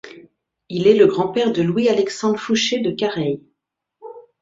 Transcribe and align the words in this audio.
Il 0.69 0.87
est 0.87 0.95
le 0.95 1.05
grand-père 1.05 1.53
de 1.53 1.61
Louis-Alexandre 1.61 2.39
Foucher 2.39 2.79
de 2.79 2.89
Careil. 2.89 3.39